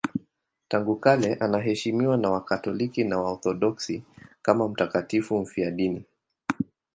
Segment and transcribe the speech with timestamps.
[0.67, 4.03] Tangu kale anaheshimiwa na Wakatoliki na Waorthodoksi
[4.41, 6.05] kama mtakatifu mfiadini.